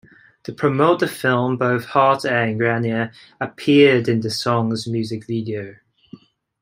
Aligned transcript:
To 0.45 0.51
promote 0.51 0.99
the 0.99 1.07
film, 1.07 1.57
both 1.57 1.85
Hart 1.85 2.25
and 2.25 2.57
Grenier 2.57 3.11
appeared 3.39 4.07
in 4.07 4.21
the 4.21 4.31
song's 4.31 4.87
music 4.87 5.27
video. 5.27 5.75